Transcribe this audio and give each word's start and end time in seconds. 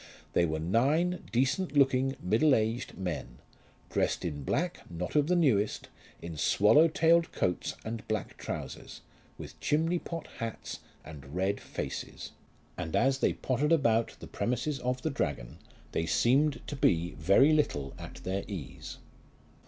They 0.33 0.45
were 0.47 0.57
nine 0.57 1.25
decent 1.31 1.73
looking, 1.77 2.15
middle 2.19 2.55
aged 2.55 2.97
men, 2.97 3.37
dressed 3.91 4.25
in 4.25 4.43
black 4.43 4.79
not 4.89 5.15
of 5.15 5.27
the 5.27 5.35
newest, 5.35 5.89
in 6.23 6.37
swallow 6.37 6.87
tailed 6.87 7.31
coats 7.31 7.75
and 7.85 8.07
black 8.07 8.35
trousers, 8.37 9.01
with 9.37 9.59
chimney 9.59 9.99
pot 9.99 10.25
hats, 10.39 10.79
and 11.05 11.35
red 11.35 11.59
faces; 11.61 12.31
and 12.79 12.95
as 12.95 13.19
they 13.19 13.33
pottered 13.33 13.71
about 13.71 14.15
the 14.19 14.25
premises 14.25 14.79
of 14.79 15.03
the 15.03 15.11
Dragon 15.11 15.59
they 15.91 16.07
seemed 16.07 16.65
to 16.65 16.75
be 16.75 17.11
very 17.19 17.53
little 17.53 17.93
at 17.99 18.15
their 18.23 18.43
ease. 18.47 18.97